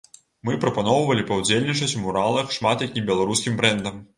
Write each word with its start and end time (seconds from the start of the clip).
Мы 0.47 0.53
прапаноўвалі 0.63 1.25
паўдзельнічаць 1.31 1.91
у 1.99 2.03
муралах 2.07 2.51
шмат 2.59 2.77
якім 2.89 3.09
беларускім 3.11 3.61
брэндам. 3.61 4.05